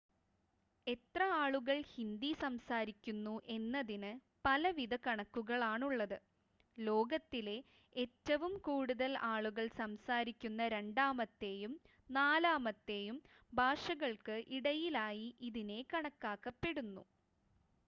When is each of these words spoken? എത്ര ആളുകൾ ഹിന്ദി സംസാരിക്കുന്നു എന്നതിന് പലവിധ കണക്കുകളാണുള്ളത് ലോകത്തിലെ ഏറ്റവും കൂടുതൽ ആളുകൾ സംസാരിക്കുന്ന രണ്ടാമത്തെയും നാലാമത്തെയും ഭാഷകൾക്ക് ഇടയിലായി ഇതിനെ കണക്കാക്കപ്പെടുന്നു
എത്ര 0.87 1.23
ആളുകൾ 1.41 1.79
ഹിന്ദി 1.89 2.29
സംസാരിക്കുന്നു 2.39 3.33
എന്നതിന് 3.47 4.09
പലവിധ 4.45 4.95
കണക്കുകളാണുള്ളത് 5.03 6.15
ലോകത്തിലെ 6.77 7.55
ഏറ്റവും 7.95 8.53
കൂടുതൽ 8.59 9.11
ആളുകൾ 9.29 9.67
സംസാരിക്കുന്ന 9.77 10.67
രണ്ടാമത്തെയും 10.67 11.75
നാലാമത്തെയും 12.09 13.19
ഭാഷകൾക്ക് 13.53 14.37
ഇടയിലായി 14.57 15.29
ഇതിനെ 15.49 15.79
കണക്കാക്കപ്പെടുന്നു 15.93 17.05